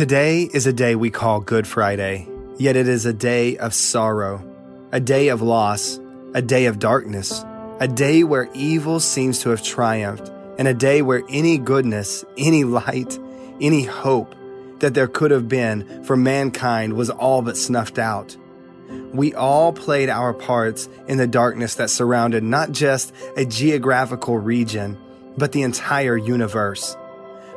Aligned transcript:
Today 0.00 0.44
is 0.44 0.66
a 0.66 0.72
day 0.72 0.94
we 0.94 1.10
call 1.10 1.40
Good 1.40 1.66
Friday, 1.66 2.26
yet 2.56 2.74
it 2.74 2.88
is 2.88 3.04
a 3.04 3.12
day 3.12 3.58
of 3.58 3.74
sorrow, 3.74 4.42
a 4.92 4.98
day 4.98 5.28
of 5.28 5.42
loss, 5.42 6.00
a 6.32 6.40
day 6.40 6.64
of 6.64 6.78
darkness, 6.78 7.44
a 7.80 7.86
day 7.86 8.24
where 8.24 8.48
evil 8.54 8.98
seems 8.98 9.40
to 9.40 9.50
have 9.50 9.62
triumphed, 9.62 10.32
and 10.58 10.66
a 10.66 10.72
day 10.72 11.02
where 11.02 11.22
any 11.28 11.58
goodness, 11.58 12.24
any 12.38 12.64
light, 12.64 13.18
any 13.60 13.82
hope 13.82 14.34
that 14.78 14.94
there 14.94 15.06
could 15.06 15.32
have 15.32 15.50
been 15.50 16.02
for 16.04 16.16
mankind 16.16 16.94
was 16.94 17.10
all 17.10 17.42
but 17.42 17.58
snuffed 17.58 17.98
out. 17.98 18.34
We 19.12 19.34
all 19.34 19.70
played 19.70 20.08
our 20.08 20.32
parts 20.32 20.88
in 21.08 21.18
the 21.18 21.26
darkness 21.26 21.74
that 21.74 21.90
surrounded 21.90 22.42
not 22.42 22.72
just 22.72 23.12
a 23.36 23.44
geographical 23.44 24.38
region, 24.38 24.96
but 25.36 25.52
the 25.52 25.60
entire 25.60 26.16
universe. 26.16 26.96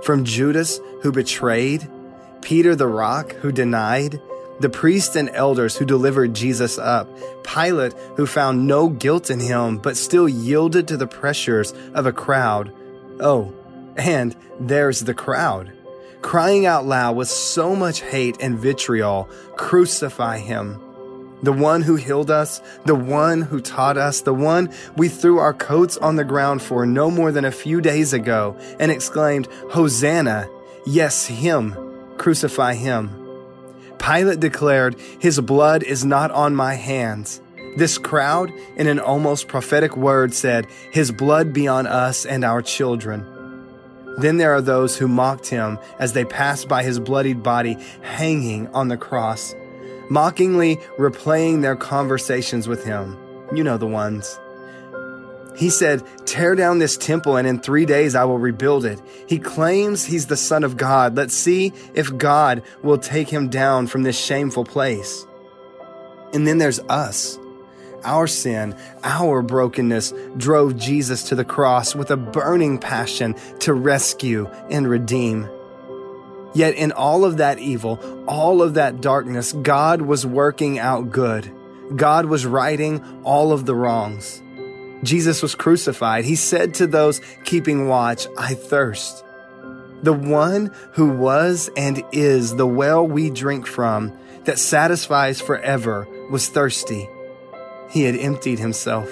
From 0.03 0.25
Judas, 0.25 0.81
who 1.03 1.13
betrayed, 1.13 1.89
Peter 2.43 2.75
the 2.75 2.87
rock, 2.87 3.31
who 3.35 3.51
denied, 3.51 4.21
the 4.59 4.69
priests 4.69 5.15
and 5.15 5.29
elders 5.29 5.77
who 5.77 5.85
delivered 5.85 6.33
Jesus 6.33 6.77
up, 6.77 7.09
Pilate, 7.43 7.93
who 8.17 8.25
found 8.25 8.67
no 8.67 8.89
guilt 8.89 9.29
in 9.29 9.39
him 9.39 9.77
but 9.77 9.97
still 9.97 10.29
yielded 10.29 10.87
to 10.87 10.97
the 10.97 11.07
pressures 11.07 11.73
of 11.93 12.05
a 12.05 12.11
crowd. 12.11 12.71
Oh, 13.19 13.53
and 13.95 14.35
there's 14.59 15.01
the 15.01 15.13
crowd, 15.13 15.71
crying 16.21 16.65
out 16.65 16.85
loud 16.85 17.15
with 17.15 17.29
so 17.29 17.75
much 17.75 18.01
hate 18.01 18.37
and 18.41 18.59
vitriol, 18.59 19.29
Crucify 19.55 20.39
him. 20.39 20.79
The 21.41 21.53
one 21.53 21.81
who 21.81 21.95
healed 21.95 22.31
us, 22.31 22.61
the 22.85 22.95
one 22.95 23.41
who 23.41 23.59
taught 23.59 23.97
us, 23.97 24.21
the 24.21 24.33
one 24.33 24.73
we 24.95 25.09
threw 25.09 25.39
our 25.39 25.53
coats 25.53 25.97
on 25.97 26.15
the 26.15 26.23
ground 26.23 26.61
for 26.61 26.85
no 26.85 27.09
more 27.09 27.31
than 27.31 27.43
a 27.43 27.51
few 27.51 27.81
days 27.81 28.13
ago 28.13 28.57
and 28.79 28.91
exclaimed, 28.91 29.47
Hosanna! 29.71 30.49
Yes, 30.85 31.25
him 31.25 31.92
Crucify 32.23 32.75
him. 32.75 33.09
Pilate 33.99 34.39
declared, 34.39 34.97
His 35.19 35.41
blood 35.41 35.83
is 35.83 36.05
not 36.05 36.31
on 36.31 36.55
my 36.55 36.75
hands. 36.75 37.41
This 37.75 37.97
crowd, 37.97 38.49
in 38.77 38.87
an 38.87 38.97
almost 38.97 39.49
prophetic 39.49 39.97
word, 39.97 40.33
said, 40.33 40.65
His 40.89 41.11
blood 41.11 41.51
be 41.51 41.67
on 41.67 41.85
us 41.85 42.25
and 42.25 42.45
our 42.45 42.61
children. 42.61 43.25
Then 44.19 44.37
there 44.37 44.53
are 44.53 44.61
those 44.61 44.97
who 44.97 45.09
mocked 45.09 45.47
him 45.47 45.77
as 45.99 46.13
they 46.13 46.23
passed 46.23 46.69
by 46.69 46.81
his 46.81 46.97
bloodied 46.97 47.43
body 47.43 47.75
hanging 48.03 48.69
on 48.69 48.87
the 48.87 48.95
cross, 48.95 49.53
mockingly 50.09 50.77
replaying 50.97 51.61
their 51.61 51.75
conversations 51.75 52.69
with 52.69 52.85
him. 52.85 53.17
You 53.53 53.65
know 53.65 53.77
the 53.77 53.85
ones. 53.85 54.39
He 55.55 55.69
said, 55.69 56.03
Tear 56.25 56.55
down 56.55 56.79
this 56.79 56.97
temple, 56.97 57.37
and 57.37 57.47
in 57.47 57.59
three 57.59 57.85
days 57.85 58.15
I 58.15 58.25
will 58.25 58.39
rebuild 58.39 58.85
it. 58.85 58.99
He 59.27 59.37
claims 59.39 60.05
he's 60.05 60.27
the 60.27 60.37
Son 60.37 60.63
of 60.63 60.77
God. 60.77 61.15
Let's 61.15 61.35
see 61.35 61.73
if 61.93 62.17
God 62.17 62.63
will 62.81 62.97
take 62.97 63.29
him 63.29 63.49
down 63.49 63.87
from 63.87 64.03
this 64.03 64.17
shameful 64.17 64.65
place. 64.65 65.25
And 66.33 66.47
then 66.47 66.57
there's 66.57 66.79
us. 66.81 67.37
Our 68.03 68.27
sin, 68.27 68.75
our 69.03 69.41
brokenness 69.41 70.13
drove 70.35 70.75
Jesus 70.75 71.23
to 71.29 71.35
the 71.35 71.45
cross 71.45 71.95
with 71.95 72.11
a 72.11 72.17
burning 72.17 72.77
passion 72.77 73.35
to 73.59 73.73
rescue 73.73 74.47
and 74.69 74.89
redeem. 74.89 75.49
Yet 76.53 76.75
in 76.75 76.91
all 76.91 77.23
of 77.23 77.37
that 77.37 77.59
evil, 77.59 77.99
all 78.27 78.61
of 78.61 78.73
that 78.73 79.01
darkness, 79.01 79.53
God 79.53 80.01
was 80.01 80.25
working 80.25 80.79
out 80.79 81.11
good. 81.11 81.51
God 81.95 82.25
was 82.25 82.45
righting 82.45 83.21
all 83.23 83.51
of 83.51 83.65
the 83.65 83.75
wrongs. 83.75 84.41
Jesus 85.03 85.41
was 85.41 85.55
crucified, 85.55 86.25
he 86.25 86.35
said 86.35 86.73
to 86.75 86.87
those 86.87 87.21
keeping 87.43 87.87
watch, 87.87 88.27
I 88.37 88.53
thirst. 88.53 89.23
The 90.01 90.13
one 90.13 90.71
who 90.93 91.09
was 91.09 91.69
and 91.77 92.03
is 92.11 92.55
the 92.55 92.67
well 92.67 93.07
we 93.07 93.29
drink 93.29 93.67
from 93.67 94.17
that 94.45 94.59
satisfies 94.59 95.39
forever 95.39 96.07
was 96.29 96.49
thirsty. 96.49 97.07
He 97.89 98.03
had 98.03 98.15
emptied 98.15 98.59
himself. 98.59 99.09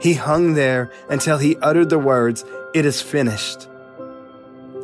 He 0.00 0.14
hung 0.14 0.54
there 0.54 0.90
until 1.08 1.38
he 1.38 1.56
uttered 1.56 1.90
the 1.90 1.98
words, 1.98 2.44
It 2.74 2.86
is 2.86 3.02
finished. 3.02 3.68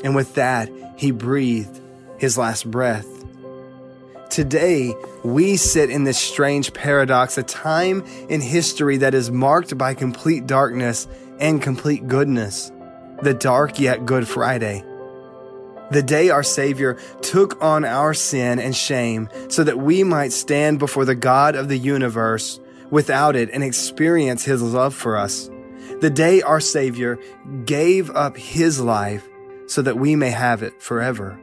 And 0.04 0.14
with 0.14 0.34
that, 0.34 0.70
he 0.96 1.10
breathed 1.10 1.80
his 2.18 2.36
last 2.36 2.70
breath. 2.70 3.17
Today, 4.30 4.94
we 5.24 5.56
sit 5.56 5.88
in 5.88 6.04
this 6.04 6.18
strange 6.18 6.74
paradox, 6.74 7.38
a 7.38 7.42
time 7.42 8.04
in 8.28 8.42
history 8.42 8.98
that 8.98 9.14
is 9.14 9.30
marked 9.30 9.76
by 9.78 9.94
complete 9.94 10.46
darkness 10.46 11.08
and 11.40 11.62
complete 11.62 12.06
goodness. 12.06 12.70
The 13.22 13.32
dark 13.32 13.80
yet 13.80 14.04
good 14.04 14.28
Friday. 14.28 14.84
The 15.90 16.02
day 16.02 16.28
our 16.28 16.42
Savior 16.42 16.98
took 17.22 17.62
on 17.62 17.86
our 17.86 18.12
sin 18.12 18.58
and 18.58 18.76
shame 18.76 19.30
so 19.48 19.64
that 19.64 19.78
we 19.78 20.04
might 20.04 20.32
stand 20.32 20.78
before 20.78 21.06
the 21.06 21.14
God 21.14 21.56
of 21.56 21.68
the 21.68 21.78
universe 21.78 22.60
without 22.90 23.34
it 23.34 23.48
and 23.50 23.64
experience 23.64 24.44
His 24.44 24.62
love 24.62 24.94
for 24.94 25.16
us. 25.16 25.48
The 26.00 26.10
day 26.10 26.42
our 26.42 26.60
Savior 26.60 27.18
gave 27.64 28.10
up 28.10 28.36
His 28.36 28.78
life 28.78 29.26
so 29.66 29.80
that 29.80 29.96
we 29.96 30.14
may 30.14 30.30
have 30.30 30.62
it 30.62 30.82
forever. 30.82 31.40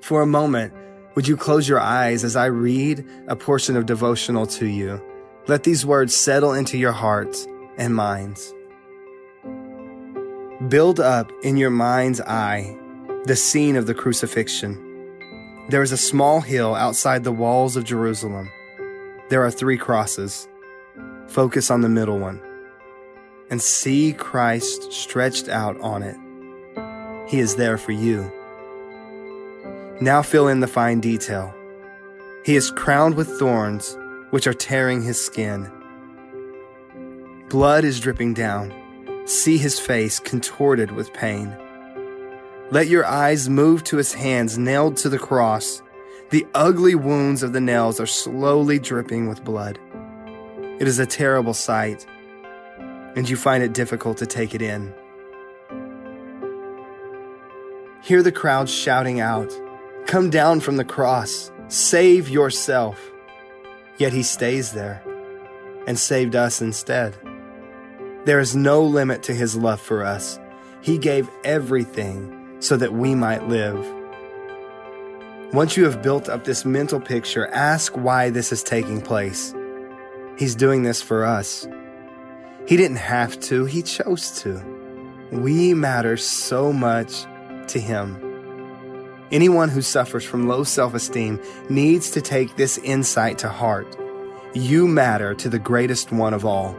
For 0.00 0.22
a 0.22 0.26
moment, 0.26 0.72
would 1.20 1.28
you 1.28 1.36
close 1.36 1.68
your 1.68 1.78
eyes 1.78 2.24
as 2.24 2.34
I 2.34 2.46
read 2.46 3.04
a 3.28 3.36
portion 3.36 3.76
of 3.76 3.84
devotional 3.84 4.46
to 4.46 4.64
you? 4.64 5.02
Let 5.48 5.64
these 5.64 5.84
words 5.84 6.16
settle 6.16 6.54
into 6.54 6.78
your 6.78 6.92
hearts 6.92 7.46
and 7.76 7.94
minds. 7.94 8.54
Build 10.68 10.98
up 10.98 11.30
in 11.42 11.58
your 11.58 11.68
mind's 11.68 12.22
eye 12.22 12.74
the 13.26 13.36
scene 13.36 13.76
of 13.76 13.86
the 13.86 13.92
crucifixion. 13.92 15.66
There 15.68 15.82
is 15.82 15.92
a 15.92 15.98
small 15.98 16.40
hill 16.40 16.74
outside 16.74 17.22
the 17.22 17.32
walls 17.32 17.76
of 17.76 17.84
Jerusalem. 17.84 18.50
There 19.28 19.44
are 19.44 19.50
three 19.50 19.76
crosses. 19.76 20.48
Focus 21.28 21.70
on 21.70 21.82
the 21.82 21.90
middle 21.90 22.18
one 22.18 22.40
and 23.50 23.60
see 23.60 24.14
Christ 24.14 24.90
stretched 24.90 25.50
out 25.50 25.78
on 25.82 26.02
it. 26.02 26.16
He 27.28 27.40
is 27.40 27.56
there 27.56 27.76
for 27.76 27.92
you. 27.92 28.32
Now 30.02 30.22
fill 30.22 30.48
in 30.48 30.60
the 30.60 30.66
fine 30.66 31.00
detail. 31.00 31.54
He 32.42 32.56
is 32.56 32.70
crowned 32.70 33.16
with 33.16 33.38
thorns, 33.38 33.98
which 34.30 34.46
are 34.46 34.54
tearing 34.54 35.02
his 35.02 35.22
skin. 35.22 35.70
Blood 37.50 37.84
is 37.84 38.00
dripping 38.00 38.32
down. 38.32 38.72
See 39.26 39.58
his 39.58 39.78
face 39.78 40.18
contorted 40.18 40.92
with 40.92 41.12
pain. 41.12 41.54
Let 42.70 42.86
your 42.86 43.04
eyes 43.04 43.50
move 43.50 43.84
to 43.84 43.98
his 43.98 44.14
hands 44.14 44.56
nailed 44.56 44.96
to 44.98 45.10
the 45.10 45.18
cross. 45.18 45.82
The 46.30 46.46
ugly 46.54 46.94
wounds 46.94 47.42
of 47.42 47.52
the 47.52 47.60
nails 47.60 48.00
are 48.00 48.06
slowly 48.06 48.78
dripping 48.78 49.28
with 49.28 49.44
blood. 49.44 49.78
It 50.78 50.88
is 50.88 50.98
a 50.98 51.04
terrible 51.04 51.52
sight, 51.52 52.06
and 53.16 53.28
you 53.28 53.36
find 53.36 53.62
it 53.62 53.74
difficult 53.74 54.16
to 54.18 54.26
take 54.26 54.54
it 54.54 54.62
in. 54.62 54.94
Hear 58.02 58.22
the 58.22 58.32
crowd 58.32 58.70
shouting 58.70 59.20
out. 59.20 59.52
Come 60.06 60.30
down 60.30 60.60
from 60.60 60.76
the 60.76 60.84
cross. 60.84 61.50
Save 61.68 62.28
yourself. 62.28 63.10
Yet 63.98 64.12
he 64.12 64.22
stays 64.22 64.72
there 64.72 65.02
and 65.86 65.98
saved 65.98 66.34
us 66.34 66.60
instead. 66.60 67.16
There 68.24 68.40
is 68.40 68.54
no 68.54 68.82
limit 68.82 69.22
to 69.24 69.34
his 69.34 69.56
love 69.56 69.80
for 69.80 70.04
us. 70.04 70.38
He 70.82 70.98
gave 70.98 71.30
everything 71.44 72.56
so 72.60 72.76
that 72.76 72.92
we 72.92 73.14
might 73.14 73.48
live. 73.48 73.78
Once 75.52 75.76
you 75.76 75.84
have 75.84 76.02
built 76.02 76.28
up 76.28 76.44
this 76.44 76.64
mental 76.64 77.00
picture, 77.00 77.46
ask 77.48 77.92
why 77.96 78.30
this 78.30 78.52
is 78.52 78.62
taking 78.62 79.00
place. 79.00 79.54
He's 80.38 80.54
doing 80.54 80.82
this 80.82 81.02
for 81.02 81.24
us. 81.24 81.66
He 82.66 82.76
didn't 82.76 82.98
have 82.98 83.40
to, 83.40 83.64
he 83.64 83.82
chose 83.82 84.30
to. 84.42 84.62
We 85.32 85.74
matter 85.74 86.16
so 86.16 86.72
much 86.72 87.26
to 87.68 87.80
him. 87.80 88.29
Anyone 89.32 89.68
who 89.68 89.80
suffers 89.80 90.24
from 90.24 90.48
low 90.48 90.64
self 90.64 90.92
esteem 90.92 91.40
needs 91.68 92.10
to 92.10 92.20
take 92.20 92.56
this 92.56 92.78
insight 92.78 93.38
to 93.38 93.48
heart. 93.48 93.96
You 94.54 94.88
matter 94.88 95.34
to 95.36 95.48
the 95.48 95.58
greatest 95.58 96.10
one 96.10 96.34
of 96.34 96.44
all. 96.44 96.74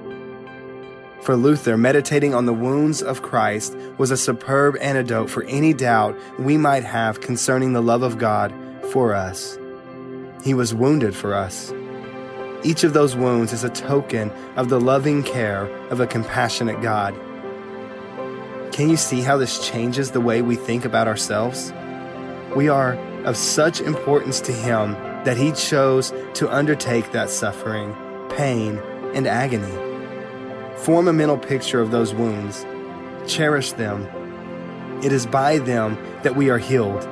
For 1.22 1.38
Luther, 1.38 1.78
meditating 1.78 2.34
on 2.34 2.48
the 2.48 2.54
wounds 2.54 3.02
of 3.02 3.22
Christ 3.22 3.74
was 3.98 4.12
a 4.12 4.18
superb 4.18 4.76
antidote 4.82 5.30
for 5.30 5.44
any 5.44 5.74
doubt 5.74 6.18
we 6.40 6.58
might 6.58 6.84
have 6.84 7.22
concerning 7.22 7.72
the 7.72 7.82
love 7.82 8.04
of 8.04 8.18
God 8.18 8.54
for 8.92 9.14
us. 9.14 9.58
He 10.44 10.54
was 10.54 10.74
wounded 10.74 11.16
for 11.16 11.34
us. 11.34 11.72
Each 12.64 12.84
of 12.84 12.94
those 12.94 13.16
wounds 13.16 13.54
is 13.54 13.64
a 13.64 13.70
token 13.70 14.30
of 14.58 14.68
the 14.68 14.80
loving 14.82 15.24
care 15.24 15.68
of 15.90 16.02
a 16.02 16.08
compassionate 16.08 16.82
God. 16.82 17.14
Can 18.74 18.90
you 18.90 18.98
see 18.98 19.22
how 19.22 19.38
this 19.38 19.66
changes 19.66 20.12
the 20.12 20.22
way 20.22 20.42
we 20.42 20.58
think 20.58 20.84
about 20.84 21.08
ourselves? 21.08 21.72
We 22.56 22.68
are 22.68 22.96
of 23.26 23.38
such 23.38 23.80
importance 23.80 24.42
to 24.42 24.52
Him 24.52 24.94
that 25.24 25.38
He 25.38 25.52
chose 25.52 26.14
to 26.36 26.54
undertake 26.54 27.12
that 27.12 27.30
suffering, 27.30 27.96
pain, 28.30 28.78
and 29.14 29.28
agony. 29.28 29.72
Form 30.78 31.08
a 31.08 31.14
mental 31.14 31.38
picture 31.38 31.80
of 31.80 31.92
those 31.92 32.14
wounds. 32.14 32.66
Cherish 33.28 33.74
them. 33.74 34.08
It 35.04 35.12
is 35.12 35.26
by 35.26 35.60
them 35.60 35.98
that 36.24 36.36
we 36.36 36.50
are 36.50 36.58
healed. 36.58 37.08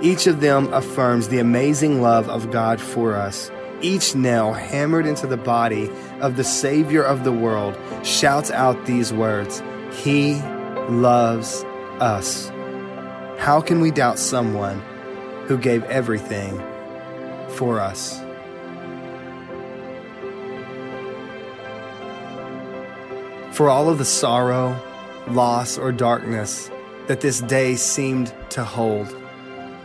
Each 0.00 0.26
of 0.26 0.40
them 0.40 0.72
affirms 0.72 1.28
the 1.28 1.38
amazing 1.38 2.02
love 2.02 2.28
of 2.28 2.50
God 2.50 2.80
for 2.80 3.14
us. 3.14 3.50
Each 3.80 4.14
nail 4.14 4.52
hammered 4.52 5.06
into 5.06 5.26
the 5.26 5.36
body 5.36 5.90
of 6.20 6.36
the 6.36 6.44
Savior 6.44 7.02
of 7.02 7.24
the 7.24 7.32
world 7.32 7.76
shouts 8.04 8.50
out 8.50 8.86
these 8.86 9.12
words 9.12 9.62
He 9.92 10.34
loves 10.88 11.64
us. 12.00 12.50
How 13.38 13.60
can 13.60 13.80
we 13.80 13.92
doubt 13.92 14.18
someone 14.18 14.80
who 15.46 15.56
gave 15.56 15.84
everything 15.84 16.58
for 17.50 17.80
us? 17.80 18.20
For 23.52 23.70
all 23.70 23.88
of 23.88 23.98
the 23.98 24.04
sorrow, 24.04 24.76
loss, 25.28 25.78
or 25.78 25.92
darkness 25.92 26.68
that 27.06 27.20
this 27.20 27.40
day 27.40 27.76
seemed 27.76 28.34
to 28.50 28.64
hold, 28.64 29.16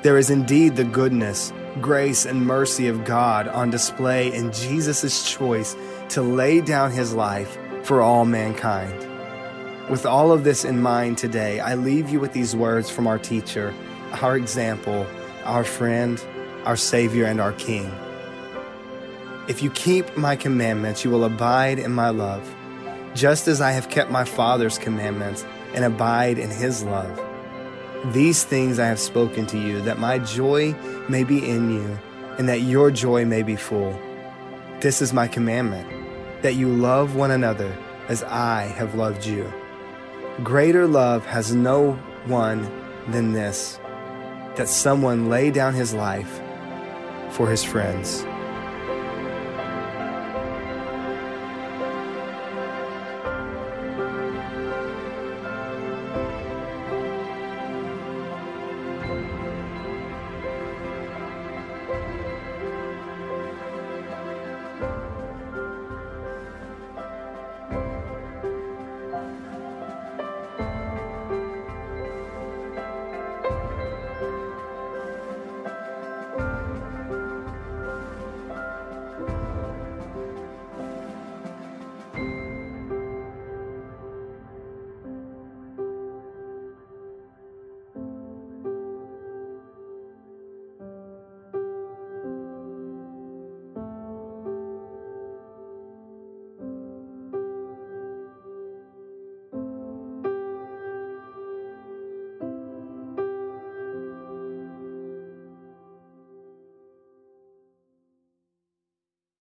there 0.01 0.17
is 0.17 0.31
indeed 0.31 0.75
the 0.75 0.83
goodness, 0.83 1.53
grace, 1.79 2.25
and 2.25 2.45
mercy 2.45 2.87
of 2.87 3.05
God 3.05 3.47
on 3.47 3.69
display 3.69 4.33
in 4.33 4.51
Jesus' 4.51 5.31
choice 5.31 5.75
to 6.09 6.23
lay 6.23 6.59
down 6.59 6.91
his 6.91 7.13
life 7.13 7.57
for 7.83 8.01
all 8.01 8.25
mankind. 8.25 9.12
With 9.89 10.05
all 10.05 10.31
of 10.31 10.43
this 10.43 10.63
in 10.63 10.81
mind 10.81 11.17
today, 11.17 11.59
I 11.59 11.75
leave 11.75 12.09
you 12.09 12.19
with 12.19 12.33
these 12.33 12.55
words 12.55 12.89
from 12.89 13.05
our 13.05 13.19
teacher, 13.19 13.73
our 14.21 14.37
example, 14.37 15.05
our 15.43 15.63
friend, 15.63 16.23
our 16.65 16.77
Savior, 16.77 17.25
and 17.25 17.41
our 17.41 17.51
King. 17.53 17.91
If 19.49 19.61
you 19.61 19.69
keep 19.71 20.15
my 20.15 20.37
commandments, 20.37 21.03
you 21.03 21.11
will 21.11 21.25
abide 21.25 21.79
in 21.79 21.91
my 21.91 22.09
love 22.09 22.55
just 23.13 23.47
as 23.47 23.61
I 23.61 23.71
have 23.71 23.89
kept 23.89 24.09
my 24.09 24.23
Father's 24.23 24.77
commandments 24.77 25.45
and 25.75 25.85
abide 25.85 26.37
in 26.37 26.49
his 26.49 26.83
love. 26.83 27.19
These 28.13 28.43
things 28.43 28.79
I 28.79 28.87
have 28.87 28.99
spoken 28.99 29.45
to 29.47 29.57
you, 29.57 29.81
that 29.81 29.99
my 29.99 30.19
joy 30.19 30.73
may 31.07 31.23
be 31.23 31.47
in 31.47 31.71
you, 31.71 31.99
and 32.37 32.49
that 32.49 32.61
your 32.61 32.91
joy 32.91 33.25
may 33.25 33.43
be 33.43 33.55
full. 33.55 33.97
This 34.79 35.01
is 35.01 35.13
my 35.13 35.27
commandment, 35.27 35.87
that 36.41 36.55
you 36.55 36.67
love 36.67 37.15
one 37.15 37.31
another 37.31 37.75
as 38.07 38.23
I 38.23 38.63
have 38.63 38.95
loved 38.95 39.25
you. 39.25 39.51
Greater 40.41 40.87
love 40.87 41.23
has 41.27 41.53
no 41.53 41.91
one 42.25 42.63
than 43.09 43.33
this, 43.33 43.79
that 44.55 44.67
someone 44.67 45.29
lay 45.29 45.51
down 45.51 45.75
his 45.75 45.93
life 45.93 46.41
for 47.29 47.47
his 47.47 47.63
friends. 47.63 48.25